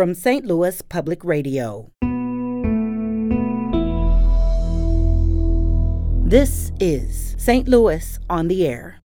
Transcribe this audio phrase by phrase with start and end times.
[0.00, 0.46] from St.
[0.46, 1.90] Louis Public Radio.
[6.26, 7.68] This is St.
[7.68, 9.02] Louis on the Air.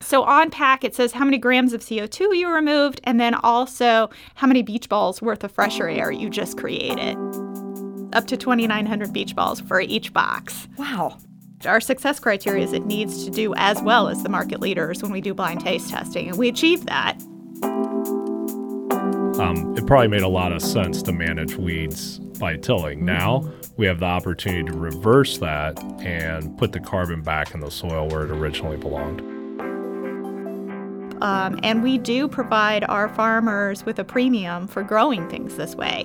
[0.00, 4.10] So on pack, it says how many grams of CO2 you removed, and then also
[4.36, 7.16] how many beach balls worth of fresher air you just created.
[8.12, 10.68] Up to 2,900 beach balls for each box.
[10.78, 11.18] Wow.
[11.66, 15.10] Our success criteria is it needs to do as well as the market leaders when
[15.10, 17.20] we do blind taste testing, and we achieve that.
[19.38, 23.04] Um, it probably made a lot of sense to manage weeds by tilling.
[23.04, 27.70] Now we have the opportunity to reverse that and put the carbon back in the
[27.70, 29.20] soil where it originally belonged.
[31.22, 36.04] Um, and we do provide our farmers with a premium for growing things this way.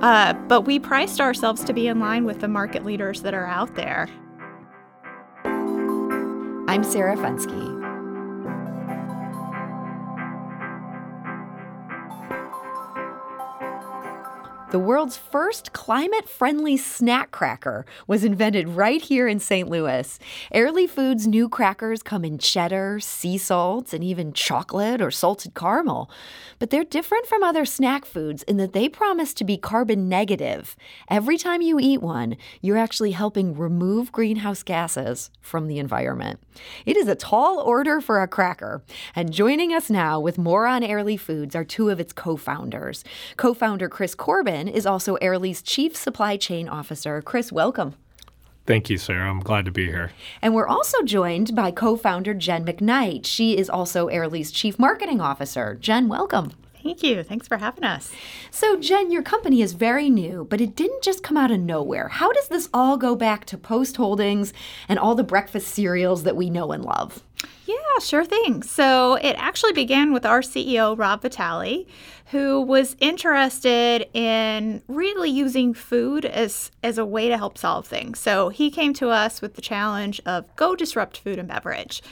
[0.00, 3.46] Uh, but we priced ourselves to be in line with the market leaders that are
[3.46, 4.08] out there.
[6.66, 7.83] I'm Sarah Fenske.
[14.74, 19.68] The world's first climate friendly snack cracker was invented right here in St.
[19.68, 20.18] Louis.
[20.50, 26.10] Airly Foods' new crackers come in cheddar, sea salts, and even chocolate or salted caramel.
[26.58, 30.74] But they're different from other snack foods in that they promise to be carbon negative.
[31.08, 36.40] Every time you eat one, you're actually helping remove greenhouse gases from the environment.
[36.84, 38.82] It is a tall order for a cracker.
[39.14, 43.04] And joining us now with more on Airly Foods are two of its co founders.
[43.36, 47.22] Co founder Chris Corbin is also Airly's Chief Supply Chain Officer.
[47.22, 47.94] Chris, welcome.
[48.66, 49.28] Thank you, Sarah.
[49.28, 50.12] I'm glad to be here.
[50.40, 53.26] And we're also joined by co founder Jen McKnight.
[53.26, 55.76] She is also Airly's Chief Marketing Officer.
[55.80, 56.52] Jen, welcome.
[56.82, 57.22] Thank you.
[57.22, 58.12] Thanks for having us.
[58.50, 62.08] So, Jen, your company is very new, but it didn't just come out of nowhere.
[62.08, 64.52] How does this all go back to Post Holdings
[64.86, 67.22] and all the breakfast cereals that we know and love?
[67.66, 68.62] Yeah, sure thing.
[68.62, 71.86] So it actually began with our CEO, Rob Vitale,
[72.26, 78.18] who was interested in really using food as, as a way to help solve things.
[78.18, 82.02] So he came to us with the challenge of go disrupt food and beverage.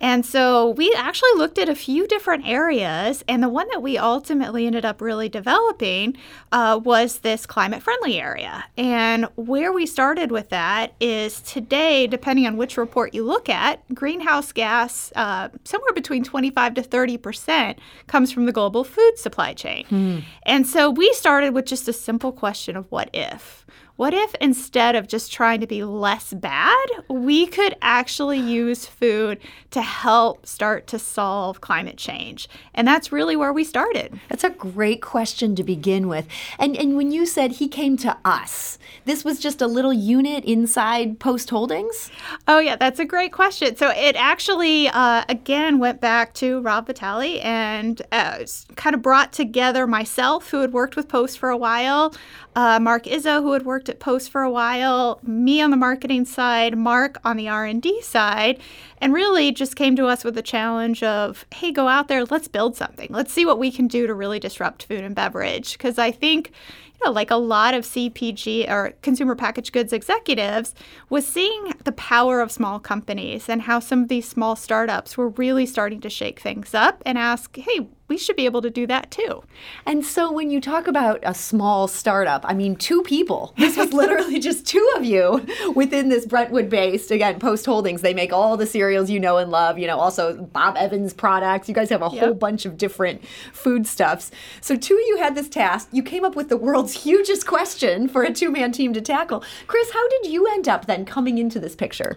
[0.00, 3.96] And so we actually looked at a few different areas, and the one that we
[3.98, 6.16] ultimately ended up really developing
[6.52, 8.64] uh, was this climate friendly area.
[8.76, 13.82] And where we started with that is today, depending on which report you look at,
[13.94, 19.52] greenhouse gas, uh, somewhere between 25 to 30 percent, comes from the global food supply
[19.52, 19.84] chain.
[19.86, 20.18] Hmm.
[20.44, 23.64] And so we started with just a simple question of what if?
[23.96, 29.38] What if instead of just trying to be less bad, we could actually use food
[29.70, 32.48] to help start to solve climate change?
[32.74, 34.18] And that's really where we started.
[34.28, 36.26] That's a great question to begin with.
[36.58, 40.44] And and when you said he came to us, this was just a little unit
[40.44, 42.10] inside Post Holdings?
[42.48, 43.76] Oh yeah, that's a great question.
[43.76, 48.38] So it actually uh, again went back to Rob Vitale and uh,
[48.74, 52.12] kind of brought together myself, who had worked with Post for a while,
[52.56, 56.24] uh, Mark Izzo, who had worked at Post for a while, me on the marketing
[56.24, 58.60] side, Mark on the R&D side,
[58.98, 62.48] and really just came to us with the challenge of, hey, go out there, let's
[62.48, 63.08] build something.
[63.10, 65.72] Let's see what we can do to really disrupt food and beverage.
[65.72, 66.52] Because I think
[66.94, 70.74] you know, like a lot of CPG or consumer packaged goods executives,
[71.10, 75.30] was seeing the power of small companies and how some of these small startups were
[75.30, 78.86] really starting to shake things up and ask, hey, we should be able to do
[78.86, 79.42] that too.
[79.84, 83.52] And so when you talk about a small startup, I mean, two people.
[83.64, 85.44] This was literally just two of you
[85.74, 88.02] within this Brentwood based, again, Post Holdings.
[88.02, 91.66] They make all the cereals you know and love, you know, also Bob Evans products.
[91.66, 92.22] You guys have a yep.
[92.22, 94.30] whole bunch of different foodstuffs.
[94.60, 95.88] So two of you had this task.
[95.90, 99.42] You came up with the world's hugest question for a two man team to tackle.
[99.66, 102.16] Chris, how did you end up then coming into this picture?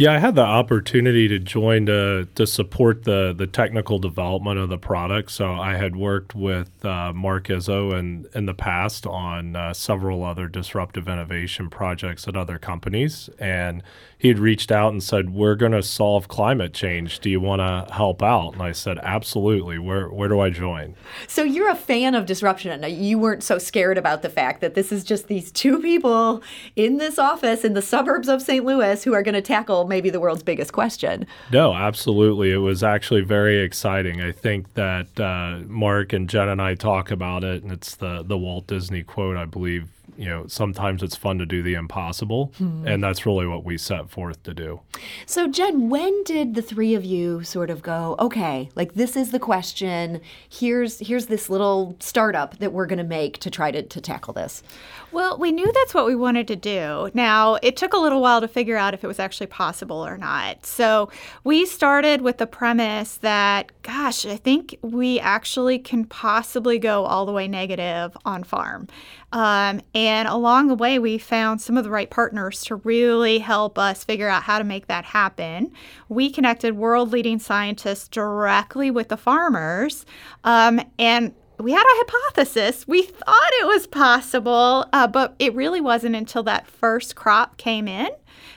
[0.00, 4.68] Yeah, I had the opportunity to join to to support the the technical development of
[4.68, 5.32] the product.
[5.32, 10.22] So I had worked with uh, Mark Izzo in in the past on uh, several
[10.22, 13.82] other disruptive innovation projects at other companies, and
[14.16, 17.18] he had reached out and said, "We're going to solve climate change.
[17.18, 19.80] Do you want to help out?" And I said, "Absolutely.
[19.80, 20.94] Where where do I join?"
[21.26, 22.84] So you're a fan of disruption.
[22.86, 26.40] You weren't so scared about the fact that this is just these two people
[26.76, 28.64] in this office in the suburbs of St.
[28.64, 31.26] Louis who are going to tackle maybe the world's biggest question.
[31.52, 32.52] No, absolutely.
[32.52, 34.20] It was actually very exciting.
[34.20, 38.22] I think that uh, Mark and Jen and I talk about it, and it's the
[38.22, 42.52] the Walt Disney quote, I believe you know, sometimes it's fun to do the impossible.
[42.58, 42.86] Hmm.
[42.86, 44.80] And that's really what we set forth to do.
[45.26, 49.30] So, Jen, when did the three of you sort of go, okay, like this is
[49.30, 50.20] the question.
[50.48, 54.34] Here's here's this little startup that we're going to make to try to, to tackle
[54.34, 54.62] this?
[55.10, 57.10] Well, we knew that's what we wanted to do.
[57.14, 60.18] Now, it took a little while to figure out if it was actually possible or
[60.18, 60.66] not.
[60.66, 61.10] So,
[61.44, 67.24] we started with the premise that, gosh, I think we actually can possibly go all
[67.24, 68.88] the way negative on farm.
[69.32, 73.78] Um, and along the way, we found some of the right partners to really help
[73.78, 75.72] us figure out how to make that happen.
[76.08, 80.06] We connected world leading scientists directly with the farmers.
[80.44, 82.86] Um, and we had a hypothesis.
[82.86, 87.88] We thought it was possible, uh, but it really wasn't until that first crop came
[87.88, 88.08] in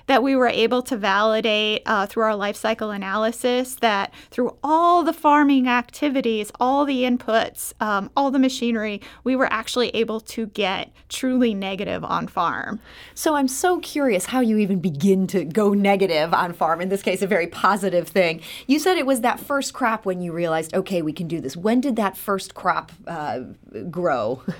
[0.08, 5.04] that we were able to validate uh, through our life cycle analysis that through all
[5.04, 10.48] the farming activities, all the inputs, um, all the machinery, we were actually able to
[10.48, 12.80] get truly negative on farm.
[13.14, 17.02] So I'm so curious how you even begin to go negative on farm, in this
[17.02, 18.42] case, a very positive thing.
[18.68, 21.56] You said it was that first crop when you realized, okay, we can do this.
[21.56, 23.42] When did that first crop uh,
[23.90, 24.44] grow?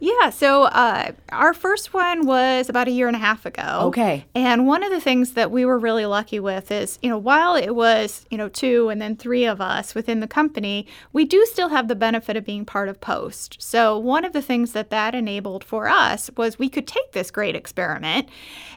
[0.00, 3.80] Yeah, so uh, our first one was about a year and a half ago.
[3.84, 4.24] Okay.
[4.34, 7.54] And one of the things that we were really lucky with is, you know, while
[7.54, 11.46] it was, you know, two and then three of us within the company, we do
[11.46, 13.56] still have the benefit of being part of Post.
[13.60, 17.30] So one of the things that that enabled for us was we could take this
[17.30, 18.28] great experiment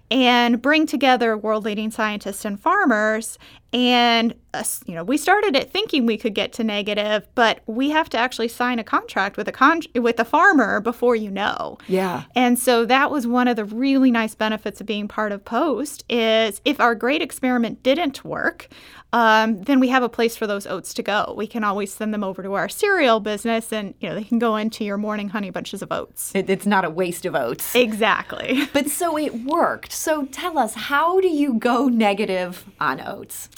[0.10, 3.38] and bring together world leading scientists and farmers
[3.74, 7.90] and uh, you know we started it thinking we could get to negative but we
[7.90, 11.78] have to actually sign a contract with a con- with a farmer before you know
[11.88, 12.24] Yeah.
[12.36, 16.06] and so that was one of the really nice benefits of being part of post
[16.10, 18.70] is if our great experiment didn't work
[19.14, 22.14] um, then we have a place for those oats to go we can always send
[22.14, 25.30] them over to our cereal business and you know they can go into your morning
[25.30, 27.74] honey bunches of oats It, it's not a waste of oats.
[27.76, 29.92] exactly But so it worked.
[29.92, 33.50] So tell us, how do you go negative on oats?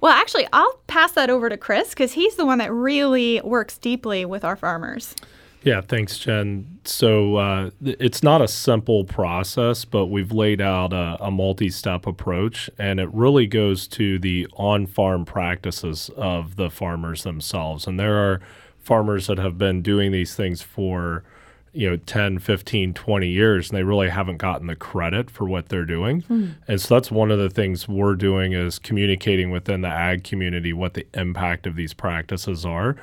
[0.00, 3.78] Well, actually, I'll pass that over to Chris because he's the one that really works
[3.78, 5.16] deeply with our farmers.
[5.62, 6.78] Yeah, thanks, Jen.
[6.84, 12.06] So uh, it's not a simple process, but we've laid out a, a multi step
[12.06, 17.86] approach, and it really goes to the on farm practices of the farmers themselves.
[17.86, 18.40] And there are
[18.78, 21.22] farmers that have been doing these things for
[21.72, 25.68] you know 10 15 20 years and they really haven't gotten the credit for what
[25.68, 26.24] they're doing
[26.66, 30.72] and so that's one of the things we're doing is communicating within the ag community
[30.72, 32.96] what the impact of these practices are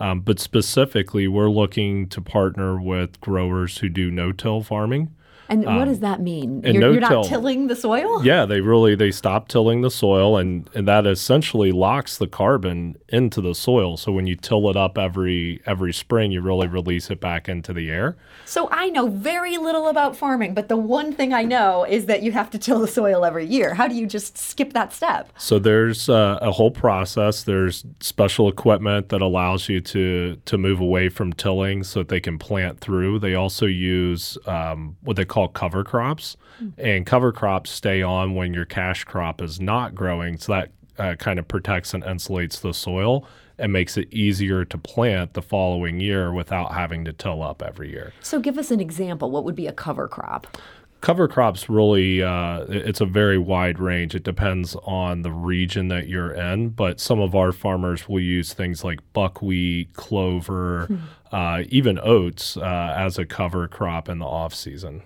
[0.00, 5.14] um, but specifically, we're looking to partner with growers who do no-till farming.
[5.48, 6.62] And what does that mean?
[6.62, 7.22] You're, you're no-till.
[7.22, 8.22] not tilling the soil?
[8.24, 12.96] Yeah, they really they stop tilling the soil, and and that essentially locks the carbon
[13.08, 13.96] into the soil.
[13.96, 17.72] So when you till it up every every spring, you really release it back into
[17.72, 18.16] the air.
[18.46, 22.22] So I know very little about farming, but the one thing I know is that
[22.22, 23.74] you have to till the soil every year.
[23.74, 25.30] How do you just skip that step?
[25.38, 27.44] So there's uh, a whole process.
[27.44, 32.20] There's special equipment that allows you to to move away from tilling so that they
[32.20, 33.18] can plant through.
[33.18, 36.36] They also use um, what they call cover crops,
[36.78, 40.38] and cover crops stay on when your cash crop is not growing.
[40.38, 43.26] So that uh, kind of protects and insulates the soil
[43.58, 47.90] and makes it easier to plant the following year without having to till up every
[47.90, 48.12] year.
[48.20, 49.32] So give us an example.
[49.32, 50.56] What would be a cover crop?
[51.04, 54.14] Cover crops really uh, it's a very wide range.
[54.14, 58.54] It depends on the region that you're in but some of our farmers will use
[58.54, 60.88] things like buckwheat clover
[61.30, 65.02] uh, even oats uh, as a cover crop in the off season.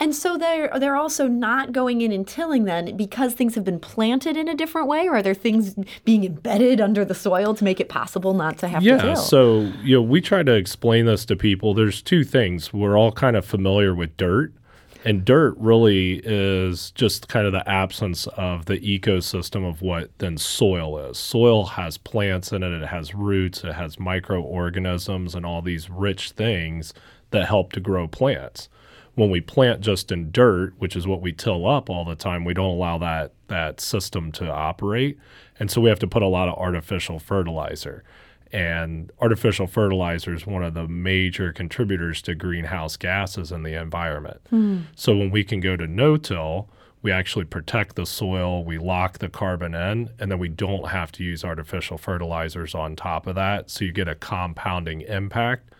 [0.00, 3.78] And so they're they're also not going in and tilling then because things have been
[3.78, 7.62] planted in a different way, or are there things being embedded under the soil to
[7.62, 9.16] make it possible not to have to yeah till?
[9.16, 11.72] so you know we try to explain this to people.
[11.72, 12.72] There's two things.
[12.72, 14.52] We're all kind of familiar with dirt
[15.04, 20.36] and dirt really is just kind of the absence of the ecosystem of what then
[20.36, 21.18] soil is.
[21.18, 26.32] Soil has plants in it, it has roots, it has microorganisms, and all these rich
[26.32, 26.92] things
[27.30, 28.68] that help to grow plants.
[29.14, 32.44] When we plant just in dirt, which is what we till up all the time,
[32.44, 35.18] we don't allow that that system to operate,
[35.58, 38.04] and so we have to put a lot of artificial fertilizer.
[38.52, 44.40] And artificial fertilizer is one of the major contributors to greenhouse gases in the environment.
[44.50, 44.80] Hmm.
[44.96, 46.68] So when we can go to no-till,
[47.02, 51.12] we actually protect the soil, we lock the carbon in, and then we don't have
[51.12, 53.70] to use artificial fertilizers on top of that.
[53.70, 55.72] So you get a compounding impact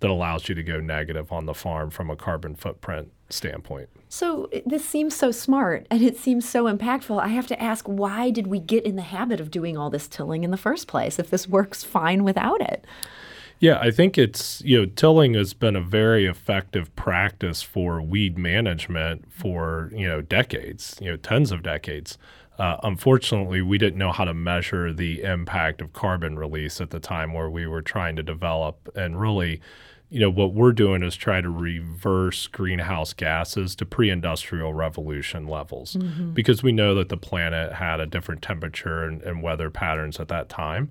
[0.00, 3.88] that allows you to go negative on the farm from a carbon footprint standpoint.
[4.12, 7.18] So this seems so smart and it seems so impactful.
[7.18, 10.06] I have to ask, why did we get in the habit of doing all this
[10.06, 12.84] tilling in the first place if this works fine without it?
[13.58, 18.36] Yeah, I think it's, you know, tilling has been a very effective practice for weed
[18.36, 22.18] management for, you know, decades, you know, tens of decades.
[22.58, 27.00] Uh, unfortunately, we didn't know how to measure the impact of carbon release at the
[27.00, 28.90] time where we were trying to develop.
[28.94, 29.62] And really,
[30.12, 35.48] you know, what we're doing is try to reverse greenhouse gases to pre industrial revolution
[35.48, 36.34] levels mm-hmm.
[36.34, 40.28] because we know that the planet had a different temperature and, and weather patterns at
[40.28, 40.90] that time.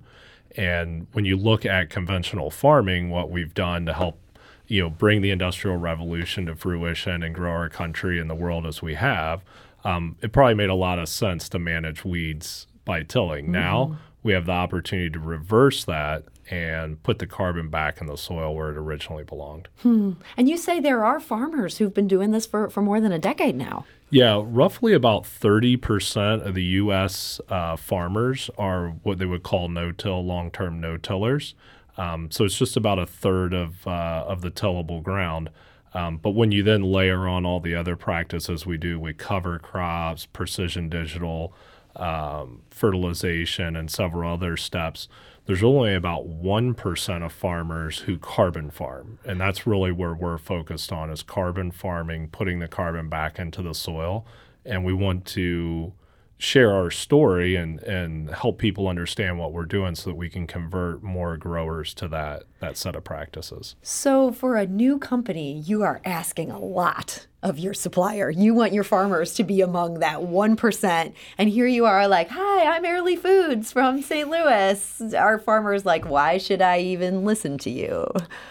[0.56, 4.18] And when you look at conventional farming, what we've done to help
[4.66, 8.66] you know bring the industrial revolution to fruition and grow our country and the world
[8.66, 9.44] as we have,
[9.84, 13.44] um, it probably made a lot of sense to manage weeds by tilling.
[13.44, 13.52] Mm-hmm.
[13.52, 18.16] Now we have the opportunity to reverse that and put the carbon back in the
[18.16, 19.68] soil where it originally belonged.
[19.80, 20.12] Hmm.
[20.36, 23.18] And you say there are farmers who've been doing this for, for more than a
[23.18, 23.86] decade now.
[24.10, 27.40] Yeah, roughly about 30% of the U.S.
[27.48, 31.54] Uh, farmers are what they would call no till, long term no tillers.
[31.96, 35.48] Um, so it's just about a third of, uh, of the tillable ground.
[35.94, 39.58] Um, but when you then layer on all the other practices we do with cover
[39.58, 41.54] crops, precision digital,
[41.96, 45.08] um, fertilization, and several other steps,
[45.46, 49.18] there's only about 1% of farmers who carbon farm.
[49.24, 53.62] And that's really where we're focused on is carbon farming, putting the carbon back into
[53.62, 54.26] the soil.
[54.64, 55.92] And we want to
[56.38, 60.46] share our story and, and help people understand what we're doing so that we can
[60.46, 63.76] convert more growers to that, that set of practices.
[63.82, 68.30] So for a new company, you are asking a lot of your supplier.
[68.30, 71.12] You want your farmers to be among that 1%.
[71.38, 74.28] And here you are like, hi, I'm Airly Foods from St.
[74.28, 75.14] Louis.
[75.14, 78.06] Our farmers like, why should I even listen to you?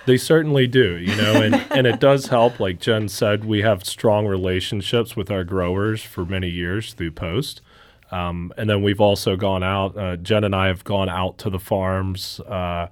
[0.06, 2.60] They certainly do, you know, and, and it does help.
[2.60, 7.62] Like Jen said, we have strong relationships with our growers for many years through Post.
[8.12, 11.50] Um, and then we've also gone out, uh, Jen and I have gone out to
[11.50, 12.42] the farms.
[12.42, 12.88] Uh,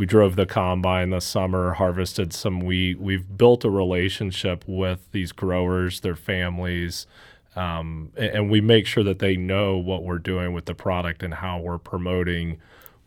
[0.00, 2.98] we drove the combine this summer, harvested some wheat.
[2.98, 7.06] We've built a relationship with these growers, their families,
[7.54, 11.22] um, and, and, we make sure that they know what we're doing with the product
[11.22, 12.58] and how we're promoting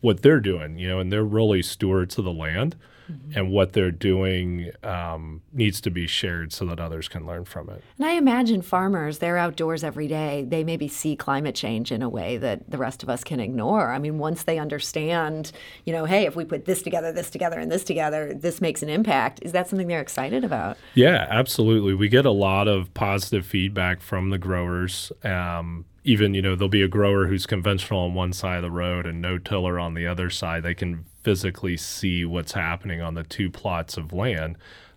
[0.02, 0.78] what they're doing.
[0.78, 2.76] You know, and they're really stewards of the land
[3.10, 3.38] mm-hmm.
[3.38, 7.68] and what they're doing um, needs to be shared so that others can learn from
[7.70, 7.82] it.
[7.98, 10.44] And I imagine farmers, they're outdoors every day.
[10.46, 13.92] They maybe see climate change in a way that the rest of us can ignore.
[13.92, 15.52] I mean, once they understand,
[15.84, 18.82] you know, hey, if we put this together, this together, and this together, this makes
[18.82, 20.76] an impact, is that something they're excited about?
[20.94, 21.94] Yeah, absolutely.
[21.94, 25.12] We get a lot of positive feedback from the growers.
[25.22, 28.70] Um, even you know there'll be a grower who's conventional on one side of the
[28.70, 33.14] road and no tiller on the other side they can physically see what's happening on
[33.14, 34.56] the two plots of land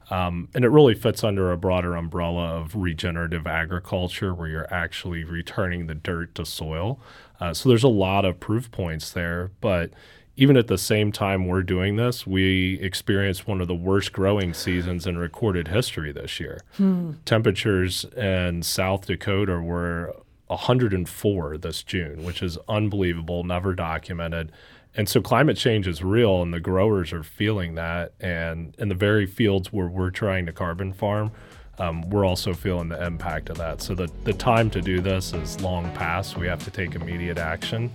[0.10, 5.24] um, and it really fits under a broader umbrella of regenerative agriculture where you're actually
[5.24, 7.00] returning the dirt to soil
[7.40, 9.92] uh, so there's a lot of proof points there but
[10.38, 14.54] even at the same time we're doing this, we experienced one of the worst growing
[14.54, 16.62] seasons in recorded history this year.
[16.78, 17.14] Hmm.
[17.26, 20.16] Temperatures in South Dakota were
[20.46, 24.52] 104 this June, which is unbelievable, never documented.
[24.98, 28.14] And so climate change is real, and the growers are feeling that.
[28.20, 31.32] And in the very fields where we're trying to carbon farm,
[31.78, 33.80] um, we're also feeling the impact of that.
[33.84, 36.36] So the, the time to do this is long past.
[36.36, 37.92] We have to take immediate action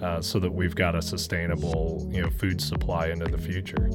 [0.00, 3.88] uh, so that we've got a sustainable you know, food supply into the future.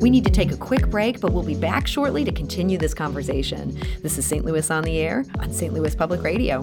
[0.00, 2.94] We need to take a quick break, but we'll be back shortly to continue this
[2.94, 3.76] conversation.
[4.00, 4.44] This is St.
[4.44, 5.74] Louis on the Air on St.
[5.74, 6.62] Louis Public Radio.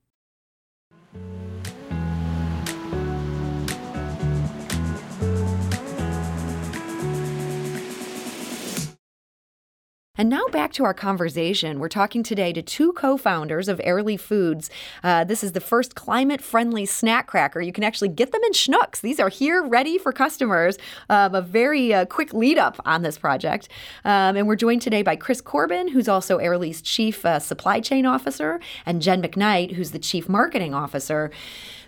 [10.21, 11.79] And now back to our conversation.
[11.79, 14.69] We're talking today to two co founders of Airly Foods.
[15.03, 17.59] Uh, this is the first climate friendly snack cracker.
[17.59, 19.01] You can actually get them in Schnucks.
[19.01, 20.77] These are here ready for customers.
[21.09, 23.67] Um, a very uh, quick lead up on this project.
[24.05, 28.05] Um, and we're joined today by Chris Corbin, who's also Airly's chief uh, supply chain
[28.05, 31.31] officer, and Jen McKnight, who's the chief marketing officer.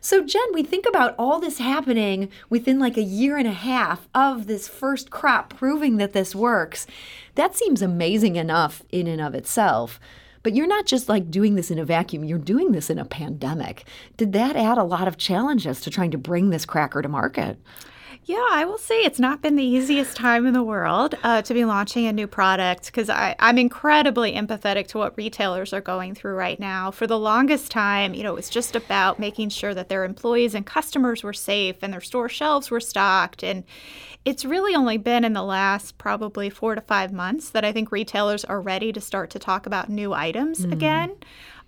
[0.05, 4.09] So, Jen, we think about all this happening within like a year and a half
[4.13, 6.85] of this first crop proving that this works.
[7.35, 10.01] That seems amazing enough in and of itself.
[10.43, 13.05] But you're not just like doing this in a vacuum, you're doing this in a
[13.05, 13.85] pandemic.
[14.17, 17.57] Did that add a lot of challenges to trying to bring this cracker to market?
[18.25, 21.53] Yeah, I will say it's not been the easiest time in the world uh, to
[21.53, 26.35] be launching a new product because I'm incredibly empathetic to what retailers are going through
[26.35, 26.91] right now.
[26.91, 30.55] For the longest time, you know, it was just about making sure that their employees
[30.55, 33.43] and customers were safe and their store shelves were stocked.
[33.43, 33.63] And
[34.25, 37.91] it's really only been in the last probably four to five months that I think
[37.91, 40.71] retailers are ready to start to talk about new items mm.
[40.71, 41.15] again.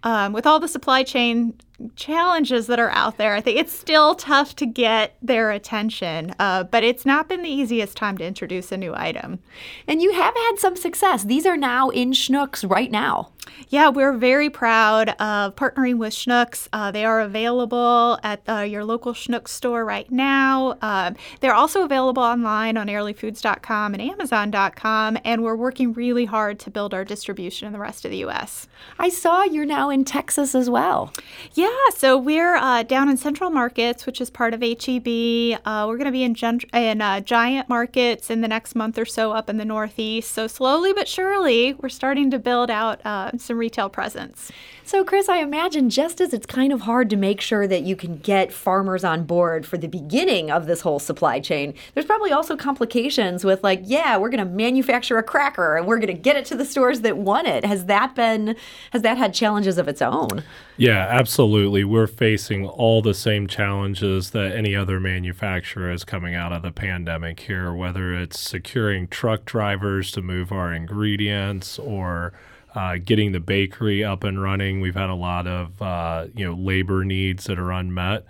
[0.03, 1.55] Um, with all the supply chain
[1.95, 3.35] challenges that are out there.
[3.35, 7.49] I think it's still tough to get their attention, uh, but it's not been the
[7.49, 9.39] easiest time to introduce a new item.
[9.87, 11.23] And you have had some success.
[11.23, 13.31] These are now in Schnucks right now.
[13.69, 16.67] Yeah, we're very proud of partnering with Schnucks.
[16.73, 20.77] Uh, they are available at uh, your local Schnucks store right now.
[20.81, 26.71] Um, they're also available online on airlyfoods.com and amazon.com, and we're working really hard to
[26.71, 28.67] build our distribution in the rest of the U.S.
[28.99, 31.13] I saw you're now in Texas as well.
[31.53, 35.59] Yeah, yeah, so we're uh, down in Central Markets, which is part of HEB.
[35.65, 38.97] Uh, we're going to be in, gen- in uh, Giant Markets in the next month
[38.99, 40.31] or so up in the Northeast.
[40.31, 44.51] So slowly but surely, we're starting to build out uh, some retail presence.
[44.87, 47.95] So, Chris, I imagine just as it's kind of hard to make sure that you
[47.95, 52.31] can get farmers on board for the beginning of this whole supply chain, there's probably
[52.31, 56.21] also complications with, like, yeah, we're going to manufacture a cracker and we're going to
[56.21, 57.65] get it to the stores that want it.
[57.65, 58.55] Has that been,
[58.91, 60.43] has that had challenges of its own?
[60.77, 61.83] Yeah, absolutely.
[61.83, 66.71] We're facing all the same challenges that any other manufacturer is coming out of the
[66.71, 72.33] pandemic here, whether it's securing truck drivers to move our ingredients or
[72.75, 74.81] uh, getting the bakery up and running.
[74.81, 78.25] We've had a lot of uh, you know labor needs that are unmet,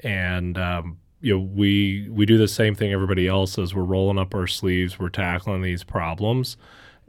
[0.00, 3.74] and um, you know we we do the same thing everybody else does.
[3.74, 4.98] We're rolling up our sleeves.
[4.98, 6.56] We're tackling these problems.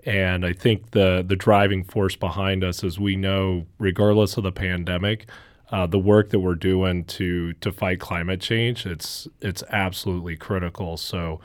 [0.04, 4.52] And I think the the driving force behind us is we know, regardless of the
[4.52, 5.30] pandemic,
[5.72, 10.98] uh, the work that we're doing to to fight climate change, it's it's absolutely critical.
[10.98, 11.40] So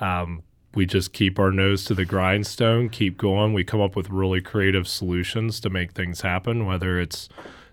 [0.00, 0.42] um,
[0.74, 3.52] we just keep our nose to the grindstone, keep going.
[3.52, 7.28] We come up with really creative solutions to make things happen, whether it's,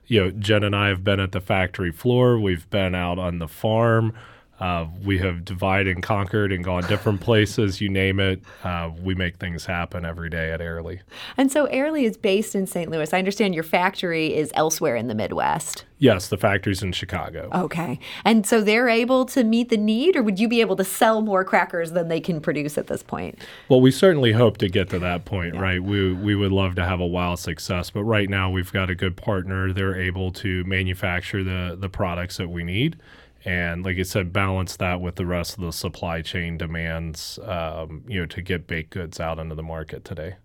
[0.08, 3.40] you know, Jen and I have been at the factory floor, we've been out on
[3.40, 4.14] the farm.
[4.60, 8.42] Uh, we have divided and conquered and gone different places, you name it.
[8.64, 11.02] Uh, we make things happen every day at Airly.
[11.38, 12.90] And so Airly is based in St.
[12.90, 13.14] Louis.
[13.14, 15.86] I understand your factory is elsewhere in the Midwest.
[16.00, 17.50] Yes, the factory's in Chicago.
[17.54, 18.00] Okay.
[18.24, 21.22] And so they're able to meet the need, or would you be able to sell
[21.22, 23.40] more crackers than they can produce at this point?
[23.70, 25.62] Well, we certainly hope to get to that point, yeah.
[25.62, 25.84] right?
[25.84, 28.96] We, we would love to have a wild success, but right now we've got a
[28.96, 29.74] good partner.
[29.74, 32.98] They're able to manufacture the, the products that we need
[33.46, 38.04] and like I said, balance that with the rest of the supply chain demands, um,
[38.08, 40.36] you know, to get baked goods out into the market today.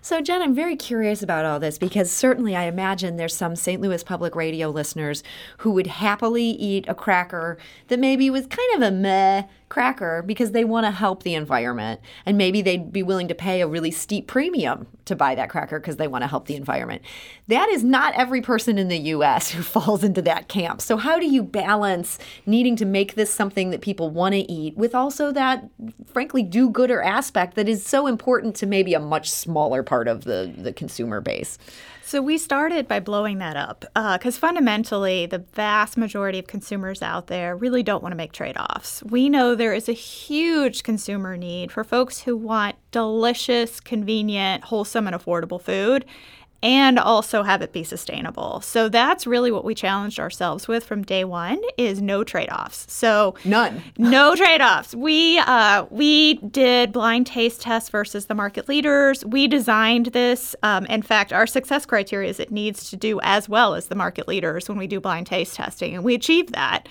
[0.00, 3.80] So, Jen, I'm very curious about all this because certainly I imagine there's some St.
[3.80, 5.22] Louis Public Radio listeners
[5.58, 7.58] who would happily eat a cracker
[7.88, 11.98] that maybe was kind of a meh cracker because they want to help the environment.
[12.26, 15.80] And maybe they'd be willing to pay a really steep premium to buy that cracker
[15.80, 17.00] because they want to help the environment.
[17.48, 20.82] That is not every person in the US who falls into that camp.
[20.82, 24.76] So, how do you balance needing to make this something that people want to eat
[24.76, 25.64] with also that,
[26.12, 30.24] frankly, do gooder aspect that is so important to maybe a much smaller part of
[30.24, 31.58] the, the consumer base?
[32.04, 37.00] So we started by blowing that up because uh, fundamentally, the vast majority of consumers
[37.00, 39.02] out there really don't want to make trade offs.
[39.04, 45.06] We know there is a huge consumer need for folks who want delicious, convenient, wholesome,
[45.06, 46.04] and affordable food
[46.62, 48.60] and also have it be sustainable.
[48.60, 52.90] So that's really what we challenged ourselves with from day one is no trade-offs.
[52.92, 53.82] So none.
[53.98, 54.94] no trade-offs.
[54.94, 59.24] We uh, we did blind taste tests versus the market leaders.
[59.24, 60.54] We designed this.
[60.62, 63.94] Um, in fact, our success criteria is it needs to do as well as the
[63.94, 66.88] market leaders when we do blind taste testing, and we achieved that.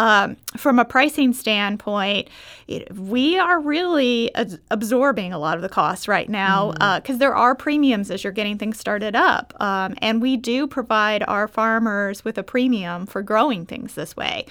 [0.00, 2.28] Um, from a pricing standpoint,
[2.66, 4.30] it, we are really
[4.70, 7.18] absorbing a lot of the costs right now because mm.
[7.18, 9.52] uh, there are premiums as you're getting things started up.
[9.60, 14.46] Um, and we do provide our farmers with a premium for growing things this way.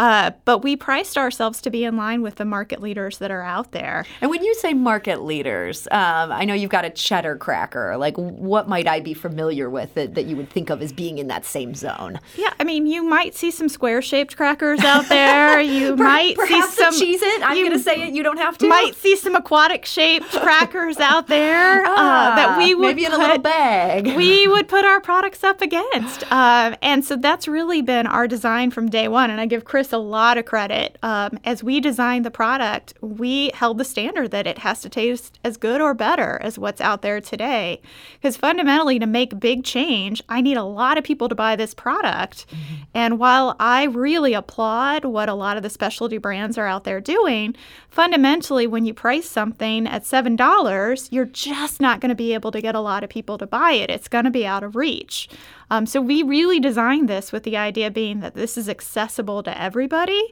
[0.00, 3.42] Uh, but we priced ourselves to be in line with the market leaders that are
[3.42, 4.06] out there.
[4.22, 7.98] And when you say market leaders, um, I know you've got a cheddar cracker.
[7.98, 11.18] Like, what might I be familiar with that, that you would think of as being
[11.18, 12.18] in that same zone?
[12.34, 15.60] Yeah, I mean, you might see some square shaped crackers out there.
[15.60, 16.94] You per- might see some.
[16.94, 17.42] Cheez-It.
[17.44, 18.14] I'm going to say it.
[18.14, 18.68] You don't have to.
[18.68, 23.04] Might see some aquatic shaped crackers out there uh, ah, uh, that we would maybe
[23.04, 24.06] in a little bag.
[24.16, 26.22] we would put our products up against.
[26.32, 29.28] Um, and so that's really been our design from day one.
[29.28, 30.98] And I give Chris a lot of credit.
[31.02, 35.38] Um, as we designed the product, we held the standard that it has to taste
[35.44, 37.80] as good or better as what's out there today.
[38.14, 41.74] Because fundamentally, to make big change, I need a lot of people to buy this
[41.74, 42.46] product.
[42.48, 42.74] Mm-hmm.
[42.94, 47.00] And while I really applaud what a lot of the specialty brands are out there
[47.00, 47.54] doing,
[47.88, 52.60] fundamentally, when you price something at $7, you're just not going to be able to
[52.60, 53.90] get a lot of people to buy it.
[53.90, 55.28] It's going to be out of reach.
[55.70, 59.60] Um, so we really designed this with the idea being that this is accessible to
[59.60, 60.22] everybody.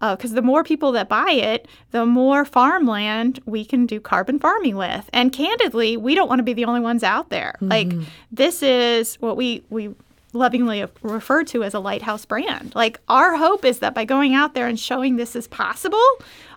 [0.00, 4.40] Because uh, the more people that buy it, the more farmland we can do carbon
[4.40, 5.08] farming with.
[5.12, 7.54] And candidly, we don't want to be the only ones out there.
[7.56, 7.68] Mm-hmm.
[7.68, 9.94] Like this is what we we
[10.32, 12.74] lovingly refer to as a lighthouse brand.
[12.74, 16.02] Like our hope is that by going out there and showing this is possible,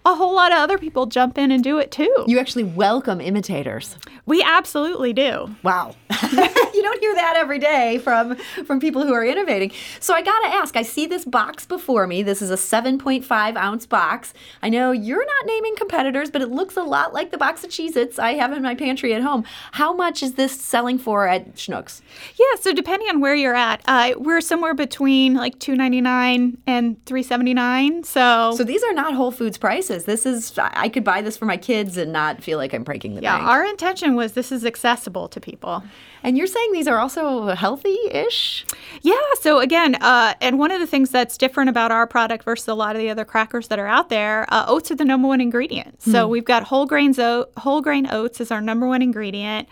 [0.06, 2.14] a whole lot of other people jump in and do it too.
[2.28, 3.98] You actually welcome imitators.
[4.26, 5.56] We absolutely do.
[5.64, 5.96] Wow.
[6.32, 9.72] you don't hear that every day from from people who are innovating.
[10.00, 12.24] So I got to ask, I see this box before me.
[12.24, 14.34] This is a 7.5 ounce box.
[14.62, 17.70] I know you're not naming competitors, but it looks a lot like the box of
[17.72, 19.44] Cheez-Its I have in my pantry at home.
[19.74, 22.02] How much is this selling for at Schnucks?
[22.38, 28.06] Yeah, so depending on where you're at, uh, we're somewhere between like 2.99 and 3.79.
[28.06, 29.95] So So these are not Whole Foods prices.
[30.04, 33.16] This is I could buy this for my kids and not feel like I'm breaking
[33.16, 33.44] the yeah, bank.
[33.44, 35.82] Yeah, our intention was this is accessible to people.
[36.22, 38.66] And you're saying these are also healthy-ish?
[39.04, 39.14] Yeah.
[39.42, 42.74] So again, uh, and one of the things that's different about our product versus a
[42.74, 45.40] lot of the other crackers that are out there, uh, oats are the number one
[45.40, 46.02] ingredient.
[46.02, 49.70] So we've got whole grains oat, whole grain oats is our number one ingredient.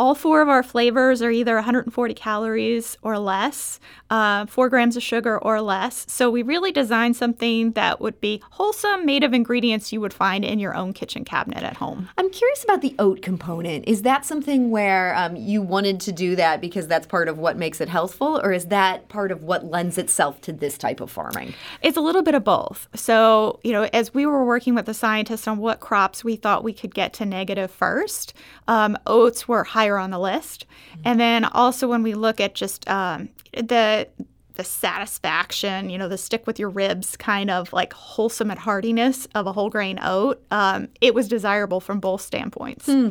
[0.00, 5.02] All four of our flavors are either 140 calories or less, uh, four grams of
[5.02, 6.06] sugar or less.
[6.08, 10.42] So we really designed something that would be wholesome, made of ingredients you would find
[10.42, 12.08] in your own kitchen cabinet at home.
[12.16, 13.86] I'm curious about the oat component.
[13.86, 17.58] Is that something where um, you wanted to do that because that's part of what
[17.58, 21.10] makes it healthful, or is that part of what lends itself to this type of
[21.10, 21.52] farming?
[21.82, 22.88] It's a little bit of both.
[22.94, 26.64] So, you know, as we were working with the scientists on what crops we thought
[26.64, 28.32] we could get to negative first,
[28.66, 30.66] um, oats were high higher on the list.
[31.04, 34.08] And then also when we look at just um, the
[34.54, 39.26] the satisfaction, you know, the stick with your ribs kind of like wholesome and heartiness
[39.34, 42.84] of a whole grain oat, um, it was desirable from both standpoints.
[42.84, 43.10] Hmm.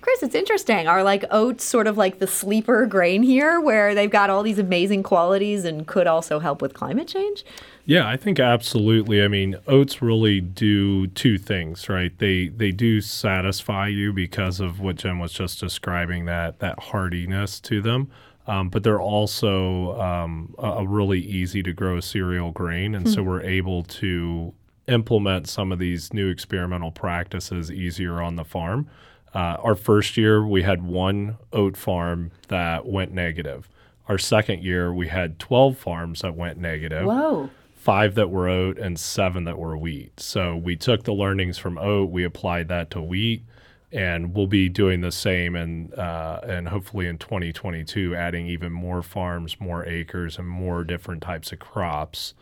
[0.00, 0.88] Chris, it's interesting.
[0.88, 4.58] Are like oats sort of like the sleeper grain here, where they've got all these
[4.58, 7.44] amazing qualities and could also help with climate change?
[7.84, 9.22] Yeah, I think absolutely.
[9.22, 12.16] I mean, oats really do two things, right?
[12.18, 17.60] They they do satisfy you because of what Jen was just describing that that hardiness
[17.60, 18.10] to them.
[18.46, 23.22] Um, but they're also um, a, a, really easy to grow cereal grain, and so
[23.22, 23.28] hmm.
[23.28, 24.54] we're able to
[24.88, 28.88] implement some of these new experimental practices easier on the farm.
[29.34, 33.68] Uh, our first year, we had one oat farm that went negative.
[34.08, 37.06] Our second year, we had 12 farms that went negative.
[37.06, 40.20] Whoa five that were oat and seven that were wheat.
[40.20, 43.42] So we took the learnings from oat, we applied that to wheat,
[43.90, 49.02] and we'll be doing the same and uh, and hopefully in 2022 adding even more
[49.02, 52.34] farms, more acres, and more different types of crops,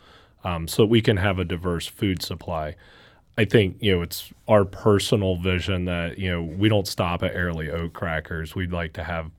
[0.43, 2.75] um, so we can have a diverse food supply.
[3.39, 7.33] I think you know it's our personal vision that you know we don't stop at
[7.33, 8.53] Airly oat crackers.
[8.53, 9.31] We'd like to have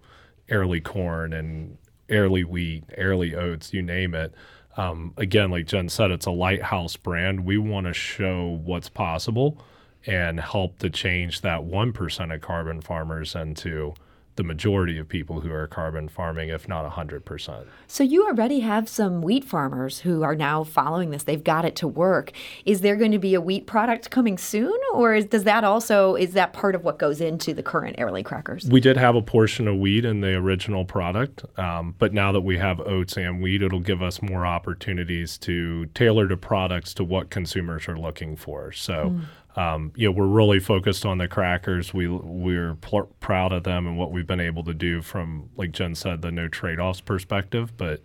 [0.48, 1.76] Airly corn and
[2.08, 4.34] Airly wheat, Airly oats, you name it
[4.76, 7.44] um, again, like Jen said, it's a lighthouse brand.
[7.44, 9.62] We want to show what's possible
[10.06, 13.94] and help to change that 1% of carbon farmers into
[14.40, 17.66] the majority of people who are carbon farming, if not 100%.
[17.86, 21.24] So you already have some wheat farmers who are now following this.
[21.24, 22.32] They've got it to work.
[22.64, 26.14] Is there going to be a wheat product coming soon, or is, does that also
[26.14, 28.64] is that part of what goes into the current Airly crackers?
[28.64, 32.40] We did have a portion of wheat in the original product, um, but now that
[32.40, 37.04] we have oats and wheat, it'll give us more opportunities to tailor the products to
[37.04, 38.72] what consumers are looking for.
[38.72, 39.10] So.
[39.10, 39.20] Mm
[39.56, 41.92] um, you know, we're really focused on the crackers.
[41.92, 45.72] We we're pl- proud of them and what we've been able to do from, like
[45.72, 47.76] Jen said, the no trade-offs perspective.
[47.76, 48.00] But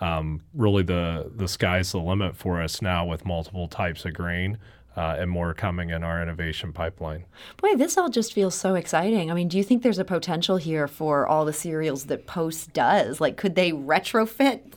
[0.00, 4.58] um, really, the the sky's the limit for us now with multiple types of grain.
[4.96, 7.24] Uh, and more coming in our innovation pipeline.
[7.58, 9.30] Boy, this all just feels so exciting.
[9.30, 12.72] I mean, do you think there's a potential here for all the cereals that Post
[12.72, 13.20] does?
[13.20, 14.72] Like, could they retrofit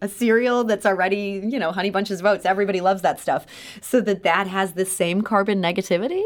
[0.00, 2.44] a cereal that's already, you know, honey bunches of oats.
[2.44, 3.46] Everybody loves that stuff.
[3.80, 6.24] So that that has the same carbon negativity?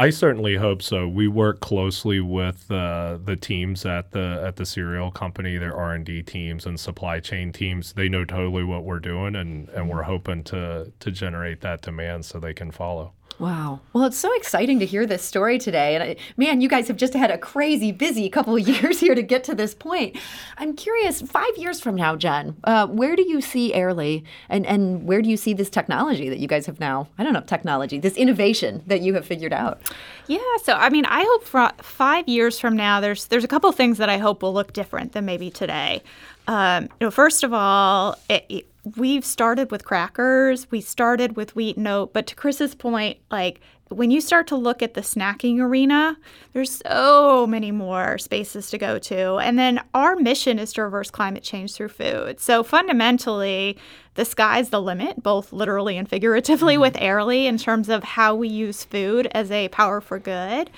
[0.00, 1.08] I certainly hope so.
[1.08, 5.92] We work closely with uh, the teams at the at the cereal company, their R
[5.92, 7.94] and D teams and supply chain teams.
[7.94, 12.24] They know totally what we're doing, and, and we're hoping to to generate that demand
[12.24, 13.12] so they can follow.
[13.38, 13.80] Wow.
[13.92, 15.94] Well, it's so exciting to hear this story today.
[15.94, 19.14] And I, man, you guys have just had a crazy busy couple of years here
[19.14, 20.16] to get to this point.
[20.56, 25.06] I'm curious, five years from now, Jen, uh, where do you see Airly and, and
[25.06, 28.00] where do you see this technology that you guys have now, I don't know, technology,
[28.00, 29.80] this innovation that you have figured out?
[30.26, 33.70] Yeah, so I mean, I hope for five years from now, there's there's a couple
[33.72, 36.02] things that I hope will look different than maybe today.
[36.48, 41.54] Um, you know, first of all, it, it, we've started with crackers, we started with
[41.56, 45.00] wheat and oat, but to Chris's point, like when you start to look at the
[45.00, 46.16] snacking arena,
[46.52, 49.36] there's so many more spaces to go to.
[49.36, 52.40] And then our mission is to reverse climate change through food.
[52.40, 53.78] So fundamentally,
[54.14, 56.82] the sky's the limit, both literally and figuratively, mm-hmm.
[56.82, 60.70] with Airly in terms of how we use food as a power for good.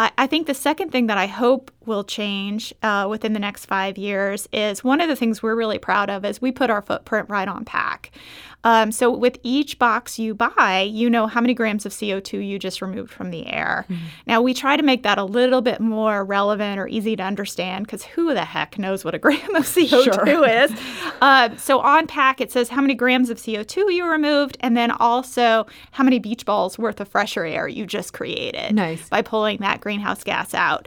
[0.00, 3.66] I, I think the second thing that I hope will change uh, within the next
[3.66, 6.80] five years is one of the things we're really proud of is we put our
[6.80, 8.10] footprint right on pack.
[8.64, 12.58] Um, so with each box you buy, you know how many grams of CO2 you
[12.58, 13.86] just removed from the air.
[13.88, 14.04] Mm-hmm.
[14.26, 17.86] Now we try to make that a little bit more relevant or easy to understand
[17.86, 20.46] because who the heck knows what a gram of CO2 sure.
[20.46, 20.72] is?
[21.20, 24.90] Uh, so on pack it says how many grams of CO2 you removed, and then
[24.90, 28.74] also how many beach balls worth of fresher air you just created.
[28.74, 29.08] Nice.
[29.08, 30.86] by pulling that greenhouse gas out.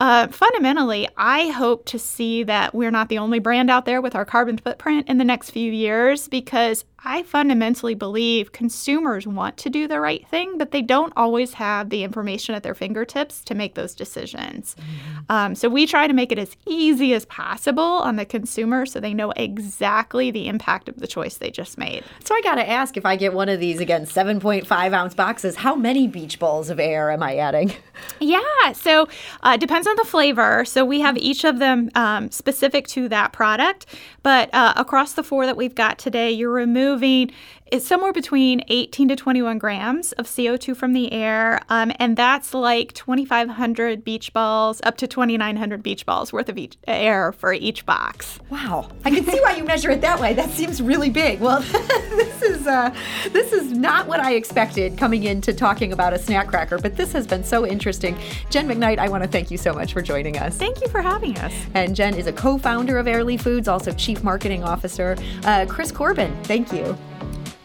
[0.00, 4.14] Uh, fundamentally, I hope to see that we're not the only brand out there with
[4.14, 9.70] our carbon footprint in the next few years because I fundamentally believe consumers want to
[9.70, 13.54] do the right thing, but they don't always have the information at their fingertips to
[13.54, 14.76] make those decisions.
[14.78, 15.32] Mm-hmm.
[15.32, 19.00] Um, so we try to make it as easy as possible on the consumer so
[19.00, 22.04] they know exactly the impact of the choice they just made.
[22.22, 25.56] So I got to ask if I get one of these, again, 7.5 ounce boxes,
[25.56, 27.72] how many beach balls of air am I adding?
[28.18, 29.08] Yeah, so
[29.42, 30.64] uh, depends on the flavor.
[30.64, 33.84] So we have each of them um, specific to that product,
[34.22, 37.32] but uh, across the four that we've got today, you're removing moving
[37.70, 42.52] it's somewhere between 18 to 21 grams of CO2 from the air, um, and that's
[42.52, 47.86] like 2,500 beach balls up to 2,900 beach balls worth of each, air for each
[47.86, 48.40] box.
[48.50, 50.34] Wow, I can see why you measure it that way.
[50.34, 51.40] That seems really big.
[51.40, 51.60] Well,
[52.10, 52.94] this is uh,
[53.32, 57.12] this is not what I expected coming into talking about a snack cracker, but this
[57.12, 58.18] has been so interesting.
[58.50, 60.56] Jen McKnight, I want to thank you so much for joining us.
[60.56, 61.52] Thank you for having us.
[61.74, 65.16] And Jen is a co-founder of Airly Foods, also chief marketing officer.
[65.44, 66.96] Uh, Chris Corbin, thank you.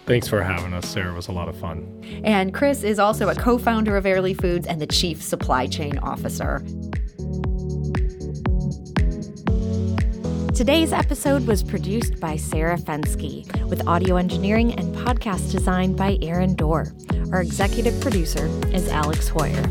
[0.05, 1.11] Thanks for having us, Sarah.
[1.11, 2.03] It was a lot of fun.
[2.23, 5.97] And Chris is also a co founder of Airly Foods and the chief supply chain
[5.97, 6.63] officer.
[10.53, 16.55] Today's episode was produced by Sarah Fenske, with audio engineering and podcast design by Aaron
[16.55, 16.93] Doerr.
[17.33, 19.61] Our executive producer is Alex Heuer.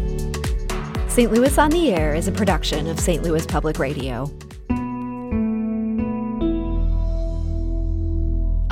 [1.11, 1.33] St.
[1.33, 3.23] Louis on the Air is a production of St.
[3.23, 4.29] Louis Public Radio.